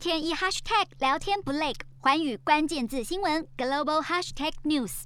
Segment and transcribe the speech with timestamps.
[0.00, 5.02] 天一 hashtag 聊天不累，寰宇关键字新闻 global hashtag news。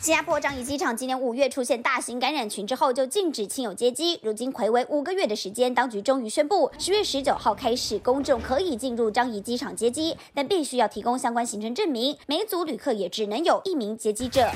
[0.00, 4.18] 新加坡樟宜机场今年五月出现大型感染群之后，就禁止亲友接机。
[4.22, 12.16] 如今睽违五个月的时间，当局终于宣布，十月十九号开始，公众可以进入樟宜机场接机，但必须要提供相关行程证明。
[12.26, 14.50] 每组旅客也只能有一名接机者。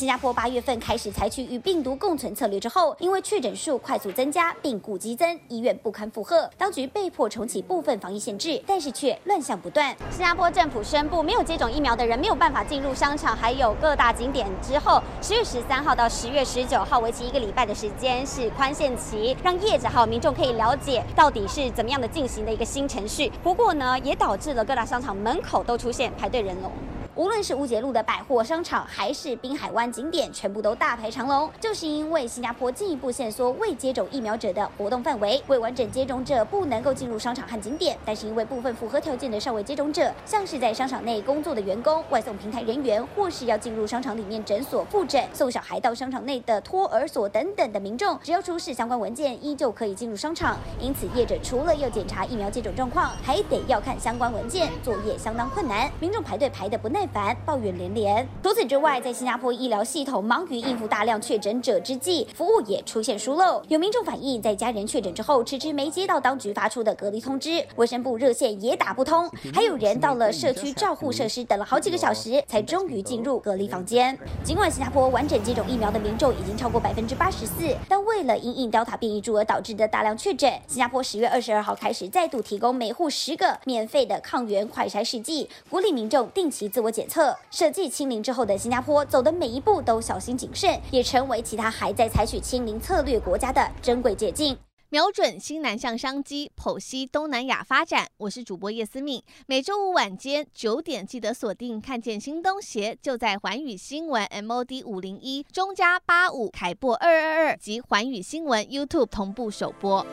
[0.00, 9.94] 新加坡八月份开始采取与病毒共存策略之后，因为确诊数快速增加，病故激增，医院不堪负荷，当局被迫重启部分防疫限制，但是却乱象不断。
[10.10, 14.48] 新加坡政府宣布，没有接种疫苗的人没有办法进入商场，还有各大景点。
[14.62, 23.30] 之后，十月十三号到十月十九号，为期一个礼拜的时间是宽限期，让业者还有民众可以了解到底是怎么样的进行的一个新程序。
[23.42, 26.72] 不过呢，也导致了各大商场门口都出现排队人龙。
[27.16, 37.98] 无论是乌节路的百货商场，还是滨海湾景点，全部都大排长龙，就是因为新加坡进一步限缩未接种疫苗者的活动范围，未完整接种者不能够进入商场和景点。
[38.04, 50.56] 但是因为部分符合条件的尚未接种者，像是在商场内工作的员工、外送平台人员，或是要进入商场里面诊所复诊、送小孩到商场内的托儿所等等的民众，只要出示相关文件，依旧可以进入商场。
[50.78, 57.20] 因此，业者除了要检查疫苗接种状况，还得要看相关文件，作业相当困难，民众排队排得不耐烦。
[57.20, 58.26] 烦抱怨连连。
[58.42, 63.62] 除此之外，在新加坡医疗系统忙于应付大量确诊者之际，服务也出现疏漏。
[63.68, 74.16] 有民众反映，在家人确诊之后，迟迟没接到当局发出的隔离通知，卫生部热线也打不通，还有人到了社区照护设施等了好几个小时，才终于进入隔离房间。
[74.42, 87.06] 尽管新加坡完整接种疫苗的民众已经超过百分之八十四，但为了因应 Delta 变异株而导致的大量确诊，新加坡十月二十二号开始再度提供每户十个免费的抗原快筛试剂，鼓励民众定期自我检。
[87.10, 94.56] 测设计清零之后的新加坡，走的每一步都小心谨慎，也成为其他还在采取清零策略国家的珍贵借镜。
[94.92, 98.08] 瞄准新南向商机，剖析东南亚发展。
[98.16, 101.80] 我是主播叶思敏，每周五晚间九点记得锁定。
[101.80, 110.04] 看见新东协就在环宇新闻 MOD 五零一中加八五凯擘二二二及环宇新闻 YouTube 同步首播。